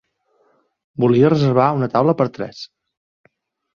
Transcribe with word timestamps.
Volia 1.03 1.31
reservar 1.33 1.67
una 1.81 1.91
taula 1.97 2.17
per 2.23 2.29
tres. 2.39 2.67